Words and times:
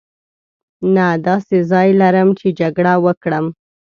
نه 0.95 1.07
داسې 1.27 1.57
ځای 1.71 1.87
لرم 2.01 2.29
چې 2.39 2.47
جګړه 2.59 2.93
وکړم. 3.05 3.45